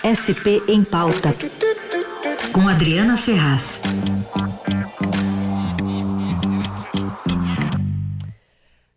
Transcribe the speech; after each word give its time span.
SP 0.00 0.62
em 0.66 0.82
Pauta, 0.82 1.34
com 2.52 2.66
Adriana 2.66 3.18
Ferraz. 3.18 3.82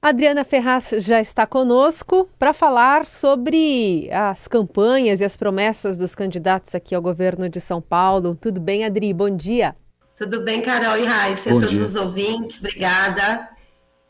Adriana 0.02 0.44
Ferraz 0.44 0.90
já 1.00 1.20
está 1.20 1.46
conosco 1.46 2.30
para 2.40 2.54
falar 2.54 3.06
sobre 3.06 4.10
as 4.12 4.48
campanhas 4.48 5.20
e 5.20 5.26
as 5.26 5.36
promessas 5.36 5.98
dos 5.98 6.16
candidatos 6.16 6.74
aqui 6.74 6.96
ao 6.96 7.02
governo 7.02 7.50
de 7.50 7.60
São 7.60 7.82
Paulo. 7.82 8.36
Tudo 8.40 8.62
bem, 8.62 8.86
Adri? 8.86 9.14
Bom 9.14 9.30
dia. 9.36 9.76
Tudo 10.18 10.42
bem, 10.42 10.62
Carol 10.62 10.98
e 10.98 11.06
Raíssa, 11.06 11.50
e 11.50 11.54
todos 11.54 11.70
dia. 11.70 11.84
os 11.84 11.96
ouvintes, 11.96 12.60
obrigada. 12.60 13.50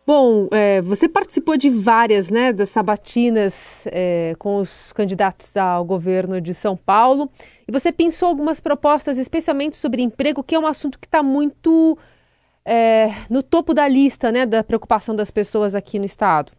Bom, 0.05 0.49
é, 0.51 0.81
você 0.81 1.07
participou 1.07 1.55
de 1.55 1.69
várias 1.69 2.29
né, 2.29 2.51
das 2.51 2.67
sabatinas 2.69 3.87
é, 3.87 4.35
com 4.37 4.57
os 4.57 4.91
candidatos 4.91 5.55
ao 5.55 5.85
governo 5.85 6.41
de 6.41 6.53
São 6.53 6.75
Paulo 6.75 7.31
e 7.65 7.71
você 7.71 7.89
pensou 7.89 8.27
algumas 8.27 8.59
propostas, 8.59 9.17
especialmente 9.17 9.77
sobre 9.77 10.01
emprego, 10.01 10.43
que 10.43 10.55
é 10.55 10.59
um 10.59 10.67
assunto 10.67 10.99
que 10.99 11.07
está 11.07 11.23
muito 11.23 11.97
é, 12.65 13.13
no 13.29 13.41
topo 13.41 13.73
da 13.73 13.87
lista 13.87 14.29
né, 14.29 14.45
da 14.45 14.61
preocupação 14.61 15.15
das 15.15 15.31
pessoas 15.31 15.73
aqui 15.73 15.97
no 15.97 16.05
Estado. 16.05 16.51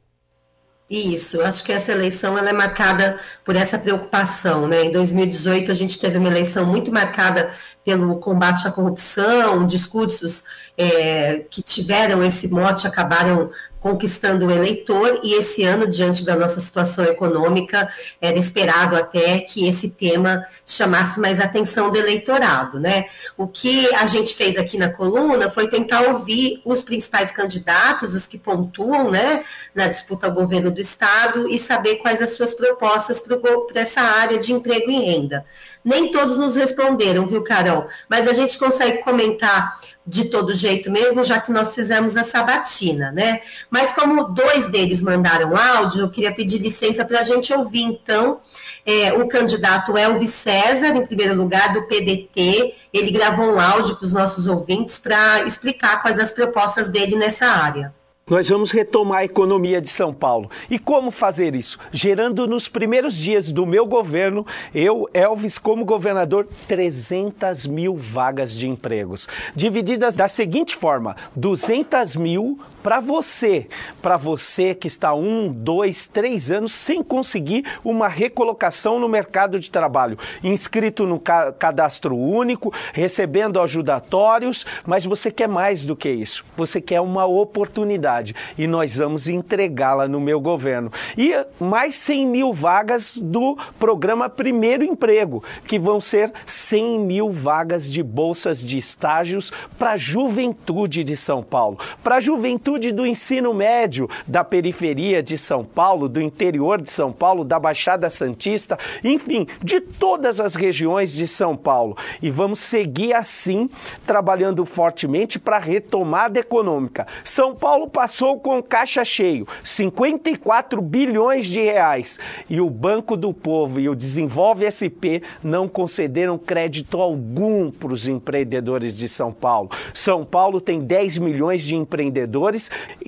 Isso, 0.88 1.40
acho 1.40 1.64
que 1.64 1.72
essa 1.72 1.92
eleição 1.92 2.36
ela 2.36 2.50
é 2.50 2.52
marcada 2.52 3.18
por 3.42 3.56
essa 3.56 3.78
preocupação. 3.78 4.66
Né? 4.66 4.84
Em 4.84 4.92
2018, 4.92 5.70
a 5.70 5.74
gente 5.74 5.98
teve 5.98 6.18
uma 6.18 6.28
eleição 6.28 6.66
muito 6.66 6.92
marcada 6.92 7.50
pelo 7.84 8.16
combate 8.16 8.66
à 8.66 8.72
corrupção, 8.72 9.66
discursos 9.66 10.44
é, 10.76 11.44
que 11.50 11.62
tiveram 11.62 12.24
esse 12.24 12.48
mote 12.48 12.86
acabaram 12.86 13.50
conquistando 13.84 14.46
o 14.46 14.50
eleitor, 14.50 15.20
e 15.22 15.34
esse 15.34 15.62
ano, 15.62 15.86
diante 15.86 16.24
da 16.24 16.34
nossa 16.34 16.58
situação 16.58 17.04
econômica, 17.04 17.86
era 18.18 18.38
esperado 18.38 18.96
até 18.96 19.40
que 19.40 19.68
esse 19.68 19.90
tema 19.90 20.42
chamasse 20.64 21.20
mais 21.20 21.38
atenção 21.38 21.90
do 21.90 21.98
eleitorado, 21.98 22.80
né? 22.80 23.04
O 23.36 23.46
que 23.46 23.94
a 23.94 24.06
gente 24.06 24.34
fez 24.34 24.56
aqui 24.56 24.78
na 24.78 24.88
coluna 24.88 25.50
foi 25.50 25.68
tentar 25.68 26.00
ouvir 26.00 26.62
os 26.64 26.82
principais 26.82 27.30
candidatos, 27.30 28.14
os 28.14 28.26
que 28.26 28.38
pontuam, 28.38 29.10
né, 29.10 29.44
na 29.74 29.86
disputa 29.86 30.28
ao 30.28 30.32
governo 30.32 30.70
do 30.70 30.80
Estado, 30.80 31.46
e 31.46 31.58
saber 31.58 31.96
quais 31.96 32.22
as 32.22 32.30
suas 32.30 32.54
propostas 32.54 33.20
para 33.20 33.82
essa 33.82 34.00
área 34.00 34.38
de 34.38 34.50
emprego 34.50 34.90
e 34.90 34.98
renda. 34.98 35.44
Nem 35.84 36.10
todos 36.10 36.36
nos 36.36 36.56
responderam, 36.56 37.26
viu, 37.26 37.42
Carol? 37.42 37.86
Mas 38.08 38.26
a 38.26 38.32
gente 38.32 38.56
consegue 38.56 38.98
comentar 39.02 39.78
de 40.06 40.26
todo 40.26 40.54
jeito 40.54 40.90
mesmo, 40.90 41.22
já 41.24 41.40
que 41.40 41.50
nós 41.50 41.74
fizemos 41.74 42.16
a 42.16 42.22
sabatina, 42.22 43.10
né? 43.10 43.40
Mas 43.70 43.92
como 43.92 44.24
dois 44.24 44.68
deles 44.68 45.00
mandaram 45.00 45.56
áudio, 45.56 46.02
eu 46.02 46.10
queria 46.10 46.34
pedir 46.34 46.58
licença 46.58 47.04
para 47.04 47.20
a 47.20 47.22
gente 47.22 47.52
ouvir, 47.52 47.82
então, 47.82 48.40
é, 48.84 49.12
o 49.14 49.26
candidato 49.28 49.96
Elvis 49.96 50.30
César, 50.30 50.88
em 50.88 51.06
primeiro 51.06 51.34
lugar, 51.34 51.72
do 51.72 51.82
PDT. 51.82 52.74
Ele 52.92 53.10
gravou 53.10 53.54
um 53.54 53.60
áudio 53.60 53.96
para 53.96 54.06
os 54.06 54.12
nossos 54.12 54.46
ouvintes 54.46 54.98
para 54.98 55.42
explicar 55.44 56.02
quais 56.02 56.18
as 56.18 56.30
propostas 56.30 56.88
dele 56.88 57.16
nessa 57.16 57.46
área. 57.46 57.92
Nós 58.26 58.48
vamos 58.48 58.70
retomar 58.70 59.18
a 59.18 59.24
economia 59.26 59.82
de 59.82 59.88
São 59.90 60.14
Paulo. 60.14 60.50
E 60.70 60.78
como 60.78 61.10
fazer 61.10 61.54
isso? 61.54 61.78
Gerando 61.92 62.46
nos 62.46 62.68
primeiros 62.68 63.14
dias 63.14 63.52
do 63.52 63.66
meu 63.66 63.84
governo, 63.84 64.46
eu, 64.74 65.06
Elvis, 65.12 65.58
como 65.58 65.84
governador, 65.84 66.48
300 66.66 67.66
mil 67.66 67.94
vagas 67.94 68.56
de 68.56 68.66
empregos. 68.66 69.28
Divididas 69.54 70.16
da 70.16 70.26
seguinte 70.26 70.74
forma: 70.74 71.14
200 71.36 72.16
mil 72.16 72.58
para 72.84 73.00
você, 73.00 73.66
para 74.02 74.18
você 74.18 74.74
que 74.74 74.86
está 74.86 75.14
um, 75.14 75.50
dois, 75.50 76.04
três 76.04 76.50
anos 76.50 76.72
sem 76.72 77.02
conseguir 77.02 77.64
uma 77.82 78.08
recolocação 78.08 79.00
no 79.00 79.08
mercado 79.08 79.58
de 79.58 79.70
trabalho, 79.70 80.18
inscrito 80.42 81.06
no 81.06 81.18
cadastro 81.18 82.14
único, 82.14 82.74
recebendo 82.92 83.58
ajudatórios, 83.58 84.66
mas 84.84 85.06
você 85.06 85.30
quer 85.30 85.48
mais 85.48 85.86
do 85.86 85.96
que 85.96 86.10
isso. 86.10 86.44
Você 86.58 86.78
quer 86.78 87.00
uma 87.00 87.24
oportunidade 87.24 88.34
e 88.58 88.66
nós 88.66 88.98
vamos 88.98 89.30
entregá-la 89.30 90.06
no 90.06 90.20
meu 90.20 90.38
governo. 90.38 90.92
E 91.16 91.32
mais 91.58 91.94
100 91.94 92.26
mil 92.26 92.52
vagas 92.52 93.16
do 93.16 93.56
programa 93.78 94.28
Primeiro 94.28 94.84
Emprego, 94.84 95.42
que 95.66 95.78
vão 95.78 96.02
ser 96.02 96.30
100 96.44 96.98
mil 97.00 97.30
vagas 97.30 97.90
de 97.90 98.02
bolsas 98.02 98.60
de 98.60 98.76
estágios 98.76 99.50
para 99.78 99.92
a 99.92 99.96
juventude 99.96 101.02
de 101.02 101.16
São 101.16 101.42
Paulo, 101.42 101.78
para 102.02 102.16
a 102.16 102.20
juventude 102.20 102.73
do 102.78 103.06
ensino 103.06 103.54
médio 103.54 104.08
da 104.26 104.42
periferia 104.42 105.22
de 105.22 105.38
São 105.38 105.64
Paulo, 105.64 106.08
do 106.08 106.20
interior 106.20 106.80
de 106.80 106.90
São 106.90 107.12
Paulo, 107.12 107.44
da 107.44 107.58
Baixada 107.58 108.10
Santista, 108.10 108.78
enfim, 109.02 109.46
de 109.62 109.80
todas 109.80 110.40
as 110.40 110.54
regiões 110.54 111.12
de 111.12 111.26
São 111.26 111.56
Paulo. 111.56 111.96
E 112.20 112.30
vamos 112.30 112.58
seguir 112.58 113.14
assim, 113.14 113.70
trabalhando 114.06 114.64
fortemente 114.64 115.38
para 115.38 115.56
a 115.56 115.60
retomada 115.60 116.38
econômica. 116.38 117.06
São 117.24 117.54
Paulo 117.54 117.88
passou 117.88 118.38
com 118.40 118.62
caixa 118.62 119.04
cheio, 119.04 119.46
54 119.62 120.82
bilhões 120.82 121.46
de 121.46 121.60
reais, 121.60 122.18
e 122.48 122.60
o 122.60 122.68
Banco 122.68 123.16
do 123.16 123.32
Povo 123.32 123.80
e 123.80 123.88
o 123.88 123.94
Desenvolve 123.94 124.70
SP 124.70 125.22
não 125.42 125.68
concederam 125.68 126.38
crédito 126.38 127.00
algum 127.00 127.70
para 127.70 127.92
os 127.92 128.08
empreendedores 128.08 128.96
de 128.96 129.08
São 129.08 129.32
Paulo. 129.32 129.70
São 129.92 130.24
Paulo 130.24 130.60
tem 130.60 130.80
10 130.80 131.18
milhões 131.18 131.62
de 131.62 131.76
empreendedores 131.76 132.63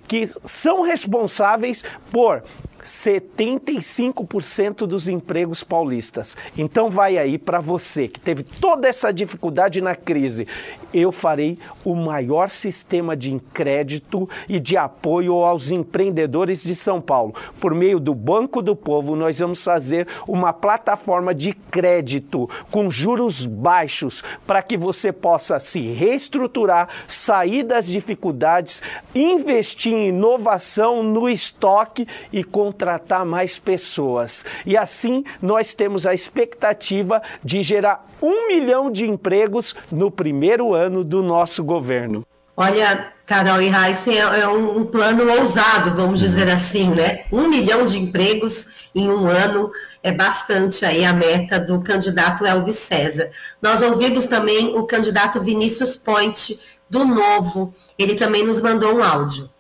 que 0.07 0.29
são 0.45 0.83
responsáveis 0.83 1.85
por 2.11 2.43
75% 2.87 4.87
dos 4.87 5.09
empregos 5.09 5.65
paulistas. 5.65 6.37
Então 6.57 6.89
vai 6.89 7.19
aí 7.19 7.37
para 7.37 7.61
você 7.61 8.09
que 8.09 8.21
teve 8.21 8.45
toda 8.45 8.89
essa 8.89 9.13
dificuldade 9.13 9.81
na 9.81 9.97
crise. 9.97 10.47
Eu 10.95 11.11
farei 11.11 11.59
o 11.85 11.95
maior 11.95 12.49
sistema 12.49 13.17
de 13.17 13.39
crédito 13.53 14.29
e 14.49 14.61
de 14.61 14.77
apoio 14.77 15.45
aos 15.45 15.71
empreendedores 15.71 16.63
de 16.63 16.75
São 16.75 17.01
Paulo. 17.01 17.35
Por 17.61 17.75
meio 17.75 17.99
do 17.99 18.15
Banco 18.15 18.63
do 18.63 18.77
Povo, 18.77 19.17
nós 19.17 19.41
vamos 19.41 19.63
fazer 19.63 20.07
uma 20.27 20.53
plataforma 20.53 21.35
de 21.35 21.53
crédito 21.53 22.49
com 22.71 22.89
juros 22.89 23.45
baixos 23.45 24.23
para 24.47 24.63
que 24.63 24.77
você 24.77 25.13
possa 25.13 25.59
se 25.59 25.81
reestruturar, 25.81 26.89
sair 27.09 27.65
das 27.65 27.87
dificuldades, 27.87 28.81
investir 29.15 29.93
em 29.93 30.09
inovação 30.09 31.03
no 31.03 31.29
estoque 31.29 32.07
e 32.33 32.45
com 32.45 32.71
contratar 32.77 33.25
mais 33.25 33.59
pessoas. 33.59 34.45
E 34.67 34.77
assim 34.77 35.25
nós 35.41 35.73
temos 35.73 36.07
a 36.07 36.13
expectativa 36.13 37.23
de 37.43 37.63
gerar 37.63 38.07
um 38.21 38.49
milhão 38.49 38.91
de 38.93 39.07
empregos 39.07 39.75
no 39.91 40.11
primeiro 40.11 40.75
ano 40.75 41.03
do 41.03 41.23
nosso 41.23 41.65
governo. 41.65 42.27
Olha, 42.55 43.13
Carol 43.27 43.61
e 43.61 43.69
Raíssa, 43.69 44.11
é, 44.11 44.41
é 44.41 44.49
um, 44.49 44.85
plano 44.87 45.31
ousado, 45.31 45.95
vamos 45.95 46.21
dizer 46.21 46.49
assim, 46.51 46.89
né? 46.91 47.25
Um 47.31 47.49
milhão 47.49 47.85
de 47.85 47.99
empregos 47.99 48.67
em 48.95 49.11
um 49.11 49.27
ano 49.27 49.71
é 50.03 50.11
bastante 50.11 50.85
aí 50.85 51.05
a 51.05 51.13
meta 51.13 51.59
do 51.61 51.83
candidato 51.83 52.47
Elvis 52.47 52.77
César. 52.77 53.31
Nós 53.61 53.83
ouvimos 53.83 54.25
também 54.27 54.75
o 54.75 54.85
candidato 54.85 55.43
Vinícius 55.43 55.97
Point, 55.97 56.59
do 56.89 57.05
Novo. 57.05 57.75
Ele 57.99 58.15
também 58.15 58.45
nos 58.45 58.61
mandou 58.61 58.95
um 58.95 59.03
áudio. 59.03 59.51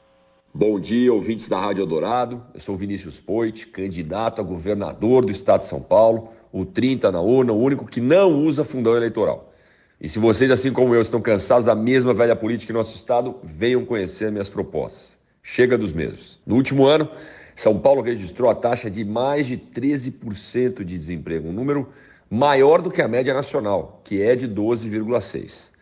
Bom 0.58 0.80
dia, 0.80 1.12
ouvintes 1.12 1.50
da 1.50 1.60
Rádio 1.60 1.82
Eldorado. 1.82 2.42
Eu 2.54 2.60
sou 2.60 2.74
Vinícius 2.74 3.20
Poit, 3.20 3.66
candidato 3.66 4.40
a 4.40 4.42
governador 4.42 5.22
do 5.22 5.30
estado 5.30 5.60
de 5.60 5.66
São 5.66 5.82
Paulo, 5.82 6.30
o 6.50 6.64
30 6.64 7.12
na 7.12 7.20
urna, 7.20 7.52
o 7.52 7.60
único 7.60 7.84
que 7.84 8.00
não 8.00 8.42
usa 8.42 8.64
fundão 8.64 8.96
eleitoral. 8.96 9.52
E 10.00 10.08
se 10.08 10.18
vocês, 10.18 10.50
assim 10.50 10.72
como 10.72 10.94
eu, 10.94 11.02
estão 11.02 11.20
cansados 11.20 11.66
da 11.66 11.74
mesma 11.74 12.14
velha 12.14 12.34
política 12.34 12.72
em 12.72 12.74
nosso 12.74 12.96
estado, 12.96 13.36
venham 13.44 13.84
conhecer 13.84 14.32
minhas 14.32 14.48
propostas. 14.48 15.18
Chega 15.42 15.76
dos 15.76 15.92
mesmos. 15.92 16.40
No 16.46 16.54
último 16.54 16.86
ano, 16.86 17.06
São 17.54 17.78
Paulo 17.78 18.00
registrou 18.00 18.48
a 18.48 18.54
taxa 18.54 18.90
de 18.90 19.04
mais 19.04 19.46
de 19.46 19.58
13% 19.58 20.82
de 20.82 20.96
desemprego, 20.96 21.50
um 21.50 21.52
número 21.52 21.86
maior 22.30 22.80
do 22.80 22.90
que 22.90 23.02
a 23.02 23.08
média 23.08 23.34
nacional, 23.34 24.00
que 24.02 24.22
é 24.22 24.34
de 24.34 24.48
12,6%. 24.48 25.72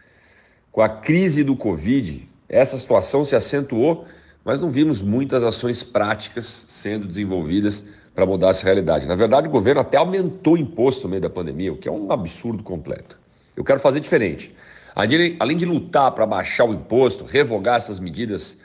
Com 0.72 0.82
a 0.82 0.88
crise 0.88 1.44
do 1.44 1.54
Covid, 1.54 2.28
essa 2.48 2.76
situação 2.76 3.24
se 3.24 3.36
acentuou 3.36 4.04
mas 4.44 4.60
não 4.60 4.68
vimos 4.68 5.00
muitas 5.00 5.42
ações 5.42 5.82
práticas 5.82 6.66
sendo 6.68 7.06
desenvolvidas 7.06 7.84
para 8.14 8.26
mudar 8.26 8.50
essa 8.50 8.64
realidade. 8.64 9.08
Na 9.08 9.14
verdade, 9.14 9.48
o 9.48 9.50
governo 9.50 9.80
até 9.80 9.96
aumentou 9.96 10.54
o 10.54 10.58
imposto 10.58 11.04
no 11.04 11.10
meio 11.10 11.22
da 11.22 11.30
pandemia, 11.30 11.72
o 11.72 11.76
que 11.76 11.88
é 11.88 11.92
um 11.92 12.12
absurdo 12.12 12.62
completo. 12.62 13.18
Eu 13.56 13.64
quero 13.64 13.80
fazer 13.80 14.00
diferente. 14.00 14.54
Além 14.94 15.56
de 15.56 15.64
lutar 15.64 16.12
para 16.12 16.26
baixar 16.26 16.66
o 16.66 16.74
imposto, 16.74 17.24
revogar 17.24 17.76
essas 17.76 17.98
medidas 17.98 18.58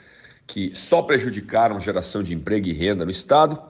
que 0.46 0.72
só 0.74 1.02
prejudicaram 1.02 1.76
a 1.76 1.80
geração 1.80 2.22
de 2.22 2.34
emprego 2.34 2.68
e 2.68 2.72
renda 2.72 3.04
no 3.04 3.10
Estado, 3.10 3.60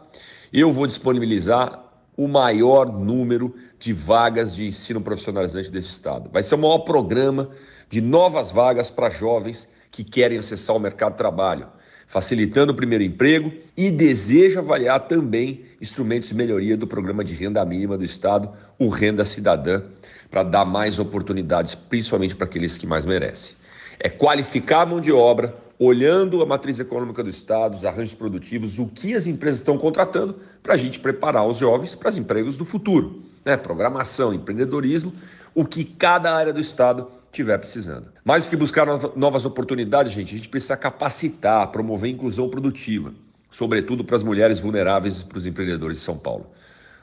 eu 0.53 0.73
vou 0.73 0.87
disponibilizar 0.87 1.85
o 2.17 2.27
maior 2.27 2.91
número 2.93 3.55
de 3.79 3.93
vagas 3.93 4.55
de 4.55 4.67
ensino 4.67 5.01
profissionalizante 5.01 5.71
desse 5.71 5.89
Estado. 5.89 6.29
Vai 6.31 6.43
ser 6.43 6.57
o 6.57 6.59
maior 6.59 6.81
programa 6.81 7.51
de 7.89 8.01
novas 8.01 8.51
vagas 8.51 8.91
para 8.91 9.09
jovens 9.09 9.69
que 9.91 10.05
querem 10.05 10.39
acessar 10.39 10.77
o 10.77 10.81
mercado 10.81 11.13
de 11.13 11.19
trabalho 11.19 11.67
facilitando 12.11 12.73
o 12.73 12.75
primeiro 12.75 13.05
emprego 13.05 13.53
e 13.77 13.89
deseja 13.89 14.59
avaliar 14.59 15.07
também 15.07 15.65
instrumentos 15.81 16.29
de 16.29 16.35
melhoria 16.35 16.77
do 16.77 16.85
programa 16.85 17.23
de 17.23 17.35
renda 17.35 17.65
mínima 17.65 17.97
do 17.97 18.05
Estado, 18.05 18.51
o 18.77 18.89
Renda 18.89 19.25
Cidadã, 19.25 19.85
para 20.29 20.43
dar 20.43 20.65
mais 20.65 20.99
oportunidades, 20.99 21.77
principalmente 21.77 22.35
para 22.35 22.47
aqueles 22.47 22.77
que 22.77 22.85
mais 22.85 23.07
merecem. 23.07 23.53
É 24.01 24.09
qualificar 24.09 24.81
a 24.81 24.87
mão 24.87 25.01
de 25.01 25.13
obra, 25.13 25.55
olhando 25.79 26.43
a 26.43 26.47
matriz 26.47 26.81
econômica 26.81 27.23
do 27.23 27.31
Estado, 27.31 27.77
os 27.77 27.85
arranjos 27.85 28.15
produtivos, 28.15 28.81
o 28.81 28.87
que 28.87 29.15
as 29.15 29.29
empresas 29.29 29.61
estão 29.61 29.79
contratando, 29.79 30.35
para 30.65 30.75
a 30.75 30.77
gente 30.77 30.99
preparar 30.99 31.47
os 31.47 31.59
jovens 31.59 31.95
para 31.95 32.09
os 32.09 32.19
empregos 32.19 32.57
do 32.57 32.65
futuro. 32.65 33.23
Né? 33.45 33.57
Programação, 33.57 34.35
empreendedorismo, 34.35 35.13
o 35.55 35.65
que 35.65 35.85
cada 35.85 36.35
área 36.35 36.53
do 36.53 36.61
Estado 36.61 37.07
estiver 37.31 37.59
precisando. 37.59 38.11
Mais 38.25 38.45
do 38.45 38.51
que 38.51 38.57
buscar 38.57 38.87
novas 39.17 39.47
oportunidades, 39.47 40.13
gente, 40.13 40.35
a 40.35 40.37
gente 40.37 40.49
precisa 40.49 40.77
capacitar, 40.77 41.69
promover 41.69 42.11
inclusão 42.11 42.49
produtiva, 42.49 43.13
sobretudo 43.51 44.05
para 44.05 44.17
as 44.17 44.23
mulheres 44.23 44.59
vulneráveis 44.59 45.21
e 45.21 45.25
para 45.25 45.39
os 45.39 45.47
empreendedores 45.47 45.99
de 45.99 46.03
São 46.03 46.19
Paulo. 46.19 46.47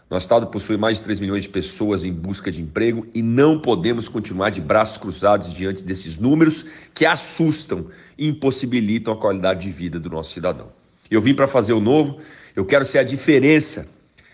Nosso 0.10 0.24
estado 0.24 0.48
possui 0.48 0.78
mais 0.78 0.98
de 0.98 1.04
3 1.04 1.20
milhões 1.20 1.44
de 1.44 1.50
pessoas 1.50 2.06
em 2.06 2.14
busca 2.14 2.50
de 2.50 2.62
emprego 2.62 3.06
e 3.14 3.22
não 3.22 3.60
podemos 3.60 4.08
continuar 4.08 4.52
de 4.52 4.62
braços 4.62 4.98
cruzados 4.98 5.52
diante 5.52 5.84
desses 5.84 6.18
números 6.18 6.66
que 6.94 7.06
assustam 7.06 7.88
e 8.18 8.28
impossibilitam 8.28 9.14
a 9.14 9.18
qualidade 9.18 9.62
de 9.62 9.72
vida 9.72 10.00
do 10.00 10.10
nosso 10.10 10.32
cidadão. 10.32 10.70
Eu 11.12 11.22
vim 11.22 11.34
para 11.34 11.48
fazer 11.48 11.74
o 11.74 11.82
novo, 11.82 12.20
eu 12.56 12.66
quero 12.66 12.86
ser 12.86 13.00
a 13.00 13.04
diferença 13.04 13.88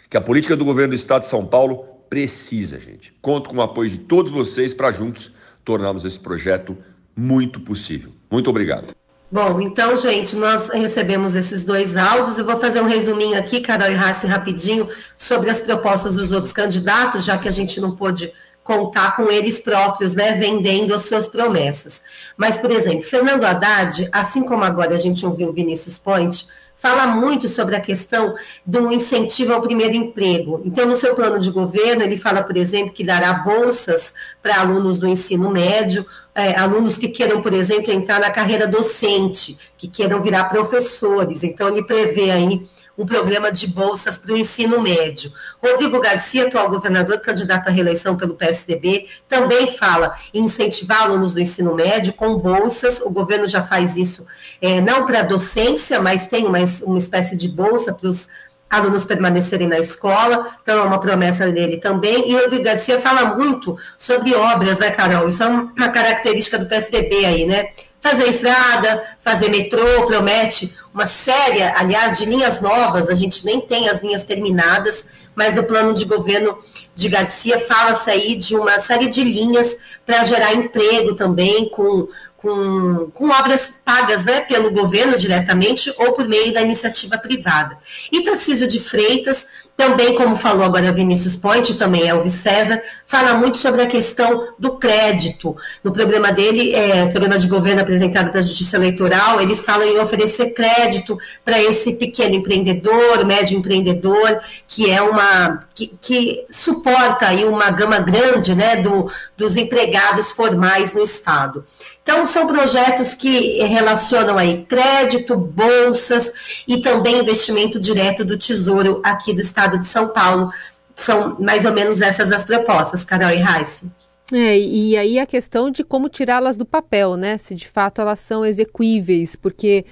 que 0.10 0.18
a 0.18 0.22
política 0.22 0.56
do 0.56 0.64
governo 0.64 0.92
do 0.92 0.96
estado 0.96 1.22
de 1.22 1.30
São 1.30 1.44
Paulo 1.44 1.86
precisa, 2.08 2.80
gente. 2.80 3.12
Conto 3.20 3.50
com 3.50 3.58
o 3.58 3.62
apoio 3.62 3.90
de 3.90 3.98
todos 3.98 4.32
vocês 4.32 4.76
para 4.76 4.92
juntos 4.92 5.32
tornarmos 5.64 6.06
esse 6.06 6.20
projeto 6.20 6.78
muito 7.16 7.60
possível. 7.60 8.12
Muito 8.30 8.50
obrigado. 8.50 8.94
Bom, 9.32 9.60
então, 9.62 9.98
gente, 9.98 10.36
nós 10.36 10.70
recebemos 10.70 11.36
esses 11.36 11.64
dois 11.64 11.98
áudios. 11.98 12.38
Eu 12.38 12.46
vou 12.46 12.60
fazer 12.60 12.82
um 12.82 12.88
resuminho 12.88 13.38
aqui, 13.38 13.62
Carol 13.62 13.90
e 13.90 13.96
Rassi, 13.96 14.28
rapidinho, 14.28 14.88
sobre 15.18 15.50
as 15.50 15.60
propostas 15.60 16.14
dos 16.14 16.32
outros 16.32 16.54
candidatos, 16.54 17.26
já 17.26 17.36
que 17.38 17.48
a 17.48 17.52
gente 17.52 17.82
não 17.82 17.96
pôde 17.96 18.32
contar 18.64 19.16
com 19.16 19.32
eles 19.32 19.60
próprios, 19.60 20.14
né, 20.14 20.34
vendendo 20.34 20.94
as 20.94 21.04
suas 21.04 21.28
promessas. 21.28 22.02
Mas, 22.38 22.58
por 22.58 22.72
exemplo, 22.72 23.04
Fernando 23.04 23.44
Haddad, 23.44 24.08
assim 24.12 24.44
como 24.44 24.64
agora 24.64 24.94
a 24.94 25.00
gente 25.00 25.26
ouviu 25.26 25.50
o 25.50 25.54
Vinícius 25.54 25.98
Ponte, 25.98 26.48
fala 26.84 27.08
muito 27.08 27.48
sobre 27.48 27.78
a 27.78 27.80
questão 27.80 28.36
do 28.66 28.92
incentivo 28.92 29.54
ao 29.54 29.62
primeiro 29.62 29.96
emprego. 29.96 30.62
Então, 30.66 30.86
no 30.86 30.98
seu 30.98 31.16
plano 31.16 31.40
de 31.40 31.50
governo, 31.50 32.04
ele 32.04 32.18
fala, 32.18 32.44
por 32.44 32.58
exemplo, 32.58 32.92
que 32.92 33.06
dará 33.06 33.36
bolsas 33.36 34.14
para 34.42 34.60
alunos 34.60 34.98
do 35.00 35.08
ensino 35.08 35.50
médio, 35.50 36.06
é, 36.36 36.60
alunos 36.60 36.98
que 36.98 37.08
queiram, 37.08 37.42
por 37.42 37.54
exemplo, 37.54 37.90
entrar 37.90 38.20
na 38.20 38.30
carreira 38.30 38.68
docente, 38.68 39.58
que 39.78 39.88
queiram 39.88 40.22
virar 40.22 40.50
professores. 40.50 41.42
Então, 41.42 41.70
ele 41.70 41.86
prevê 41.86 42.32
aí 42.32 42.68
um 42.98 43.06
programa 43.06 43.52
de 43.52 43.68
bolsas 43.68 44.18
para 44.18 44.34
o 44.34 44.38
ensino 44.38 44.82
médio. 44.82 45.32
Rodrigo 45.62 46.00
Garcia, 46.00 46.48
atual 46.48 46.70
governador, 46.70 47.20
candidato 47.20 47.68
à 47.68 47.72
reeleição 47.72 48.16
pelo 48.16 48.36
PSDB, 48.36 49.08
também 49.28 49.76
fala 49.76 50.16
em 50.34 50.44
incentivar 50.44 51.04
alunos 51.04 51.34
do 51.34 51.40
ensino 51.40 51.74
médio 51.74 52.14
com 52.14 52.38
bolsas. 52.38 53.02
O 53.02 53.10
governo 53.10 53.48
já 53.48 53.64
faz 53.64 53.98
isso, 53.98 54.26
é, 54.62 54.80
não 54.82 55.06
para 55.06 55.24
docência, 55.24 56.02
mas 56.02 56.28
tem 56.28 56.46
uma, 56.46 56.60
uma 56.84 56.98
espécie 56.98 57.36
de 57.36 57.48
bolsa 57.48 57.94
para 57.94 58.10
os 58.10 58.28
alunos 58.70 59.06
permanecerem 59.06 59.68
na 59.68 59.78
escola, 59.78 60.58
então 60.62 60.80
é 60.80 60.82
uma 60.82 61.00
promessa 61.00 61.52
dele 61.52 61.78
também. 61.78 62.30
E 62.30 62.36
o 62.36 62.40
Rodrigo 62.42 62.64
Garcia 62.64 63.00
fala 63.00 63.36
muito 63.36 63.78
sobre 63.98 64.34
obras, 64.34 64.80
né, 64.80 64.90
Carol? 64.90 65.30
Isso 65.30 65.44
é 65.44 65.48
uma 65.48 65.90
característica 65.90 66.58
do 66.58 66.68
PSDB 66.68 67.26
aí, 67.26 67.46
né? 67.46 67.70
Fazer 68.04 68.28
estrada, 68.28 69.02
fazer 69.22 69.48
metrô, 69.50 70.06
promete 70.06 70.76
uma 70.94 71.08
série, 71.08 71.64
aliás, 71.64 72.18
de 72.18 72.26
linhas 72.26 72.60
novas, 72.60 73.10
a 73.10 73.14
gente 73.14 73.46
nem 73.46 73.62
tem 73.62 73.88
as 73.88 74.02
linhas 74.02 74.26
terminadas, 74.26 75.06
mas 75.34 75.56
no 75.56 75.64
plano 75.64 75.94
de 75.94 76.04
governo 76.04 76.60
de 76.94 77.08
Garcia 77.08 77.62
fala-se 77.62 78.12
aí 78.12 78.36
de 78.36 78.58
uma 78.58 78.78
série 78.82 79.08
de 79.08 79.24
linhas 79.24 79.78
para 80.06 80.22
gerar 80.26 80.54
emprego 80.54 81.16
também, 81.16 81.70
com, 81.70 82.10
com, 82.44 83.10
com, 83.14 83.30
obras 83.30 83.72
pagas 83.86 84.26
né, 84.26 84.42
pelo 84.42 84.70
governo 84.70 85.18
diretamente 85.18 85.92
ou 85.98 86.12
por 86.12 86.28
meio 86.28 86.54
da 86.54 86.62
iniciativa 86.62 87.18
privada. 87.18 87.78
E 88.12 88.22
Tarcísio 88.22 88.68
de 88.68 88.82
Freitas 88.82 89.48
também, 89.76 90.14
como 90.14 90.36
falou 90.36 90.64
agora 90.64 90.92
Vinícius 90.92 91.36
Point, 91.36 91.74
também 91.76 92.08
Elvis 92.08 92.34
César, 92.34 92.82
fala 93.08 93.34
muito 93.34 93.58
sobre 93.58 93.82
a 93.82 93.88
questão 93.88 94.54
do 94.60 94.78
crédito. 94.78 95.56
No 95.84 95.92
programa 95.92 96.32
dele, 96.32 96.76
é, 96.76 97.08
programa 97.08 97.40
de 97.40 97.48
governo 97.48 97.82
apresentado 97.82 98.30
para 98.30 98.40
a 98.40 98.44
Justiça 98.44 98.78
Eleitoral, 98.78 99.42
eles 99.42 99.66
falam 99.66 99.88
em 99.88 99.98
oferecer 99.98 100.54
crédito 100.54 101.18
para 101.44 101.60
esse 101.60 101.94
pequeno 101.94 102.36
empreendedor, 102.36 103.26
médio 103.26 103.58
empreendedor, 103.58 104.42
que 104.68 104.92
é 104.92 105.02
uma 105.02 105.66
que, 105.74 105.92
que 106.00 106.46
suporta 106.52 107.28
aí 107.28 107.44
uma 107.44 107.72
gama 107.72 107.98
grande 107.98 108.54
né, 108.54 108.76
do, 108.76 109.12
dos 109.36 109.58
empregados 109.58 110.32
formais 110.32 110.94
no 110.94 111.02
Estado. 111.02 111.66
Então, 112.04 112.28
são 112.34 112.48
projetos 112.48 113.14
que 113.14 113.62
relacionam 113.64 114.38
aí 114.38 114.66
crédito, 114.66 115.38
bolsas 115.38 116.34
e 116.68 116.82
também 116.82 117.20
investimento 117.20 117.80
direto 117.80 118.26
do 118.26 118.38
Tesouro 118.38 119.02
aqui 119.06 119.34
do 119.34 119.40
Estado 119.40 119.78
de 119.80 119.86
São 119.86 120.08
Paulo. 120.10 120.52
São 120.96 121.38
mais 121.40 121.64
ou 121.64 121.72
menos 121.72 122.02
essas 122.02 122.32
as 122.32 122.44
propostas, 122.44 123.06
Carol 123.06 123.30
e 123.30 123.38
Raíssa. 123.38 123.86
É, 124.32 124.58
e 124.58 124.98
aí 124.98 125.20
a 125.20 125.26
questão 125.26 125.70
de 125.70 125.84
como 125.84 126.10
tirá-las 126.10 126.58
do 126.58 126.66
papel, 126.66 127.16
né? 127.16 127.38
Se 127.38 127.54
de 127.54 127.68
fato 127.68 128.02
elas 128.02 128.20
são 128.20 128.44
execuíveis, 128.44 129.36
porque 129.36 129.86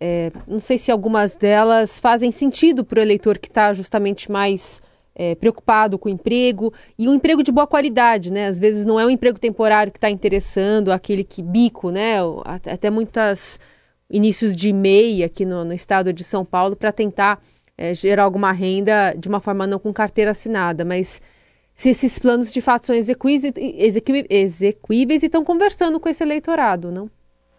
é, 0.00 0.32
não 0.48 0.58
sei 0.58 0.76
se 0.76 0.90
algumas 0.90 1.34
delas 1.34 2.00
fazem 2.00 2.32
sentido 2.32 2.84
para 2.84 2.98
o 2.98 3.02
eleitor 3.02 3.38
que 3.38 3.48
está 3.48 3.72
justamente 3.72 4.30
mais 4.32 4.82
é, 5.14 5.34
preocupado 5.34 5.98
com 5.98 6.08
o 6.08 6.12
emprego 6.12 6.72
e 6.98 7.08
um 7.08 7.14
emprego 7.14 7.42
de 7.42 7.52
boa 7.52 7.66
qualidade, 7.66 8.32
né? 8.32 8.46
Às 8.46 8.58
vezes 8.58 8.84
não 8.84 8.98
é 8.98 9.06
um 9.06 9.10
emprego 9.10 9.38
temporário 9.38 9.92
que 9.92 9.98
está 9.98 10.10
interessando, 10.10 10.90
aquele 10.90 11.22
que 11.24 11.42
bico, 11.42 11.90
né? 11.90 12.16
Até 12.44 12.90
muitas 12.90 13.58
inícios 14.10 14.54
de 14.54 14.72
MEI 14.72 15.24
aqui 15.24 15.44
no, 15.44 15.64
no 15.64 15.72
estado 15.72 16.12
de 16.12 16.24
São 16.24 16.44
Paulo 16.44 16.76
para 16.76 16.92
tentar 16.92 17.42
é, 17.76 17.94
gerar 17.94 18.24
alguma 18.24 18.52
renda 18.52 19.14
de 19.16 19.28
uma 19.28 19.40
forma 19.40 19.66
não 19.66 19.78
com 19.78 19.92
carteira 19.92 20.30
assinada, 20.32 20.84
mas 20.84 21.20
se 21.74 21.90
esses 21.90 22.18
planos 22.18 22.52
de 22.52 22.60
fato 22.60 22.86
são 22.86 22.94
execuíveis, 22.94 23.52
e 25.22 25.26
estão 25.26 25.44
conversando 25.44 25.98
com 25.98 26.08
esse 26.08 26.22
eleitorado, 26.22 26.90
não? 26.92 27.10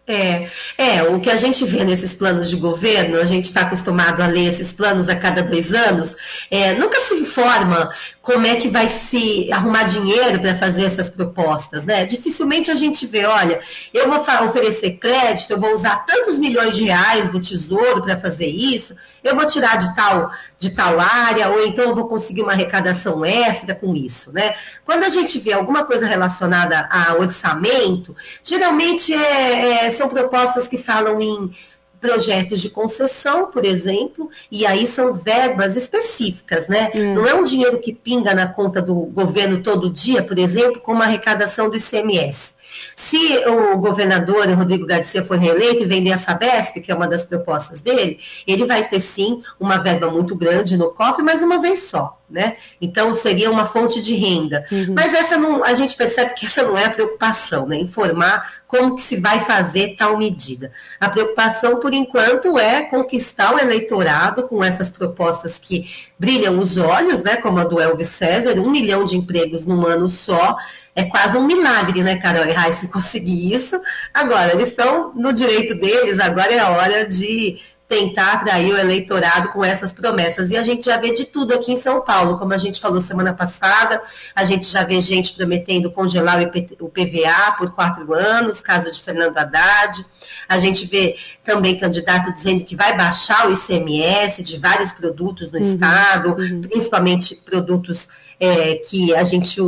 É, 0.07 0.47
é, 0.77 1.03
o 1.03 1.19
que 1.19 1.31
a 1.31 1.35
gente 1.35 1.65
vê 1.65 1.83
nesses 1.83 2.13
planos 2.13 2.49
de 2.49 2.55
governo, 2.55 3.19
a 3.19 3.25
gente 3.25 3.45
está 3.45 3.61
acostumado 3.61 4.21
a 4.21 4.27
ler 4.27 4.49
esses 4.49 4.71
planos 4.71 5.09
a 5.09 5.15
cada 5.15 5.41
dois 5.41 5.73
anos, 5.73 6.15
é, 6.51 6.75
nunca 6.75 6.99
se 7.01 7.15
informa 7.15 7.91
como 8.25 8.47
é 8.47 8.55
que 8.55 8.67
vai 8.67 8.87
se 8.87 9.47
arrumar 9.53 9.83
dinheiro 9.83 10.39
para 10.39 10.55
fazer 10.55 10.83
essas 10.83 11.11
propostas, 11.11 11.85
né? 11.85 12.05
Dificilmente 12.05 12.71
a 12.71 12.73
gente 12.73 13.05
vê, 13.05 13.23
olha, 13.23 13.59
eu 13.93 14.09
vou 14.09 14.19
oferecer 14.47 14.93
crédito, 14.93 15.51
eu 15.51 15.59
vou 15.59 15.71
usar 15.71 16.03
tantos 16.07 16.39
milhões 16.39 16.75
de 16.75 16.85
reais 16.85 17.29
do 17.29 17.39
tesouro 17.39 18.01
para 18.01 18.17
fazer 18.17 18.47
isso, 18.47 18.95
eu 19.23 19.35
vou 19.35 19.45
tirar 19.45 19.77
de 19.77 19.95
tal, 19.95 20.31
de 20.57 20.71
tal 20.71 20.99
área, 20.99 21.49
ou 21.49 21.67
então 21.67 21.85
eu 21.85 21.93
vou 21.95 22.07
conseguir 22.07 22.41
uma 22.41 22.53
arrecadação 22.53 23.23
extra 23.23 23.75
com 23.75 23.95
isso, 23.95 24.31
né? 24.33 24.55
Quando 24.83 25.03
a 25.03 25.09
gente 25.09 25.37
vê 25.37 25.53
alguma 25.53 25.83
coisa 25.85 26.07
relacionada 26.07 26.89
a 26.89 27.13
orçamento, 27.13 28.15
geralmente 28.41 29.13
é, 29.13 29.85
é, 29.85 29.89
são 29.91 30.09
propostas 30.09 30.67
que 30.67 30.79
falam 30.79 31.21
em 31.21 31.51
projetos 31.99 32.61
de 32.61 32.69
concessão, 32.69 33.51
por 33.51 33.65
exemplo, 33.65 34.29
e 34.51 34.65
aí 34.65 34.87
são 34.87 35.13
verbas 35.13 35.75
específicas, 35.75 36.67
né? 36.67 36.91
Hum. 36.95 37.15
Não 37.15 37.27
é 37.27 37.33
um 37.33 37.43
dinheiro 37.43 37.79
que 37.79 37.93
pinga 37.93 38.33
na 38.33 38.47
conta 38.47 38.81
do 38.81 38.93
governo 38.93 39.61
todo 39.61 39.89
dia, 39.89 40.23
por 40.23 40.37
exemplo, 40.37 40.81
como 40.81 41.01
a 41.01 41.05
arrecadação 41.05 41.69
do 41.69 41.77
ICMS. 41.77 42.54
Se 42.95 43.17
o 43.47 43.77
governador 43.77 44.47
Rodrigo 44.49 44.85
Garcia 44.85 45.23
for 45.23 45.37
reeleito 45.37 45.83
e 45.83 45.85
vender 45.85 46.11
a 46.11 46.17
Sabesp, 46.17 46.79
que 46.81 46.91
é 46.91 46.95
uma 46.95 47.07
das 47.07 47.23
propostas 47.23 47.81
dele, 47.81 48.19
ele 48.47 48.65
vai 48.65 48.87
ter 48.87 48.99
sim 48.99 49.43
uma 49.59 49.77
verba 49.77 50.09
muito 50.09 50.35
grande 50.35 50.75
no 50.77 50.89
cofre, 50.89 51.23
mas 51.23 51.41
uma 51.41 51.61
vez 51.61 51.83
só, 51.83 52.19
né? 52.29 52.57
Então 52.81 53.13
seria 53.13 53.51
uma 53.51 53.65
fonte 53.65 54.01
de 54.01 54.15
renda. 54.15 54.65
Uhum. 54.71 54.95
Mas 54.95 55.13
essa 55.13 55.37
não, 55.37 55.63
a 55.63 55.73
gente 55.73 55.95
percebe 55.95 56.33
que 56.33 56.45
essa 56.45 56.63
não 56.63 56.77
é 56.77 56.85
a 56.85 56.89
preocupação, 56.89 57.67
né? 57.67 57.77
Informar 57.77 58.63
como 58.67 58.95
que 58.95 59.01
se 59.01 59.17
vai 59.17 59.39
fazer 59.41 59.95
tal 59.95 60.17
medida. 60.17 60.71
A 60.99 61.07
preocupação, 61.07 61.79
por 61.79 61.93
enquanto, 61.93 62.57
é 62.57 62.81
conquistar 62.83 63.53
o 63.53 63.59
eleitorado 63.59 64.47
com 64.47 64.63
essas 64.63 64.89
propostas 64.89 65.59
que 65.59 65.85
brilham 66.17 66.59
os 66.59 66.77
olhos, 66.77 67.23
né? 67.23 67.35
Como 67.37 67.59
a 67.59 67.63
do 67.63 67.79
Elvis 67.79 68.09
César, 68.09 68.59
um 68.59 68.69
milhão 68.69 69.05
de 69.05 69.15
empregos 69.15 69.65
num 69.65 69.85
ano 69.85 70.09
só 70.09 70.57
é 70.95 71.03
quase 71.03 71.37
um 71.37 71.45
milagre, 71.45 72.01
né, 72.01 72.15
Carol 72.15 72.45
e 72.45 72.53
Raíssa, 72.53 72.87
conseguir 72.87 73.53
isso. 73.53 73.79
Agora, 74.13 74.53
eles 74.53 74.69
estão 74.69 75.11
no 75.13 75.33
direito 75.33 75.75
deles, 75.75 76.19
agora 76.19 76.53
é 76.53 76.59
a 76.59 76.69
hora 76.69 77.05
de 77.05 77.59
tentar 77.87 78.33
atrair 78.33 78.73
o 78.73 78.77
eleitorado 78.77 79.49
com 79.49 79.63
essas 79.63 79.93
promessas. 79.93 80.49
E 80.49 80.57
a 80.57 80.63
gente 80.63 80.85
já 80.85 80.97
vê 80.97 81.13
de 81.13 81.25
tudo 81.25 81.53
aqui 81.53 81.73
em 81.73 81.79
São 81.79 82.01
Paulo, 82.01 82.37
como 82.37 82.53
a 82.53 82.57
gente 82.57 82.81
falou 82.81 82.99
semana 82.99 83.33
passada, 83.33 84.01
a 84.33 84.43
gente 84.43 84.65
já 84.65 84.83
vê 84.83 84.99
gente 85.01 85.33
prometendo 85.33 85.91
congelar 85.91 86.41
o 86.79 86.89
PVA 86.89 87.51
por 87.57 87.71
quatro 87.71 88.11
anos, 88.13 88.61
caso 88.61 88.91
de 88.91 89.01
Fernando 89.01 89.37
Haddad. 89.37 90.03
A 90.47 90.57
gente 90.57 90.85
vê 90.85 91.15
também 91.43 91.77
candidato 91.77 92.33
dizendo 92.33 92.63
que 92.63 92.75
vai 92.75 92.97
baixar 92.97 93.47
o 93.47 93.53
ICMS 93.53 94.43
de 94.43 94.57
vários 94.57 94.91
produtos 94.91 95.51
no 95.51 95.59
uhum, 95.59 95.73
estado, 95.73 96.29
uhum. 96.29 96.61
principalmente 96.61 97.35
produtos 97.35 98.07
é, 98.39 98.75
que 98.75 99.13
a 99.13 99.23
gente 99.23 99.61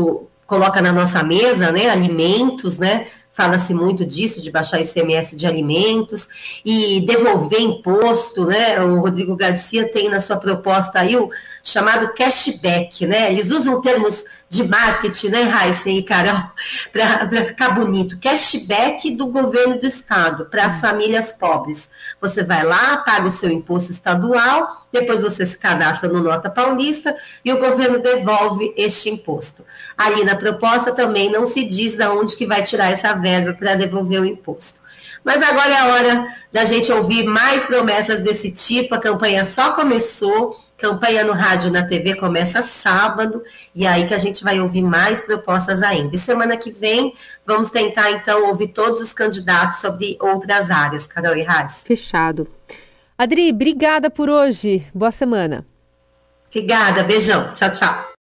coloca 0.48 0.82
na 0.82 0.92
nossa 0.92 1.22
mesa, 1.22 1.72
né, 1.72 1.89
alimentos, 1.89 2.80
né, 2.80 3.08
fala-se 3.38 3.72
muito 3.72 4.04
disso, 4.04 4.42
de 4.42 4.50
baixar 4.50 4.82
ICMS 4.82 5.36
de 5.36 5.46
alimentos 5.46 6.27
e 6.66 7.01
devolver 7.01 7.62
imposto, 7.62 8.46
né? 8.48 8.82
O 8.82 9.00
Rodrigo 9.00 9.36
Garcia 9.36 9.88
tem 9.92 10.10
na 10.10 10.20
sua 10.20 10.38
proposta 10.38 11.00
aí 11.00 11.16
o 11.16 11.30
chamado 11.63 12.16
cashback, 12.16 13.06
né? 13.06 13.32
Eles 13.32 13.51
usam 13.51 13.80
termos 13.80 14.25
de 14.50 14.63
marketing, 14.63 15.27
né, 15.30 15.42
Raíssa 15.44 15.89
e 15.89 16.01
Carol, 16.01 16.42
para 16.92 17.46
ficar 17.46 17.70
bonito. 17.70 18.18
Cashback 18.20 19.12
do 19.12 19.27
governo 19.27 19.80
do 19.80 19.86
estado 19.86 20.46
para 20.46 20.66
as 20.66 20.80
famílias 20.80 21.32
pobres. 21.32 21.89
Você 22.22 22.44
vai 22.44 22.63
lá, 22.63 22.98
paga 22.98 23.27
o 23.27 23.32
seu 23.32 23.51
imposto 23.51 23.92
estadual, 23.92 24.88
depois 24.92 25.22
você 25.22 25.46
se 25.46 25.58
cadastra 25.58 26.10
no 26.10 26.24
Nota 26.24 26.50
Paulista 26.50 27.16
e 27.44 27.51
o 27.51 27.60
governo 27.60 28.00
devolve 28.00 28.74
este 28.77 29.10
imposto. 29.10 29.66
Ali 29.98 30.24
na 30.24 30.36
proposta 30.36 30.94
também 30.94 31.30
não 31.30 31.46
se 31.46 31.63
diz 31.66 31.96
de 31.96 32.08
onde 32.08 32.36
que 32.36 32.46
vai 32.46 32.63
tirar 32.63 32.92
essa 32.92 33.13
verba 33.13 33.54
para 33.54 33.75
devolver 33.75 34.22
o 34.22 34.25
imposto. 34.25 34.80
Mas 35.24 35.44
agora 35.44 35.70
é 35.70 35.77
a 35.77 35.88
hora 35.88 36.36
da 36.54 36.63
gente 36.63 36.89
ouvir 36.92 37.25
mais 37.25 37.63
promessas 37.66 38.22
desse 38.22 38.50
tipo. 38.50 38.96
A 38.96 39.00
campanha 39.00 39.44
só 39.44 39.74
começou 39.74 40.58
Campanha 40.77 41.24
no 41.24 41.34
rádio 41.34 41.69
e 41.69 41.72
na 41.72 41.84
TV 41.84 42.15
começa 42.15 42.62
sábado, 42.62 43.43
e 43.74 43.88
aí 43.88 44.07
que 44.07 44.13
a 44.13 44.17
gente 44.17 44.43
vai 44.43 44.60
ouvir 44.60 44.84
mais 44.84 45.19
propostas 45.22 45.81
ainda. 45.81 46.15
E 46.15 46.19
semana 46.19 46.55
que 46.55 46.72
vem, 46.72 47.15
vamos 47.46 47.72
tentar, 47.72 48.12
então, 48.12 48.48
ouvir 48.48 48.67
todos 48.67 49.01
os 49.01 49.12
candidatos 49.12 49.79
sobre 49.79 50.17
outras 50.22 50.69
áreas. 50.69 51.07
Carol 51.07 51.36
e 51.36 51.41
Reis. 51.41 51.84
Fechado. 51.84 52.48
Adri, 53.17 53.50
obrigada 53.50 54.12
por 54.12 54.29
hoje. 54.29 54.86
Boa 54.93 55.12
semana. 55.12 55.65
Obrigada, 56.50 57.03
beijão. 57.03 57.53
Tchau, 57.55 57.72
tchau. 57.72 58.07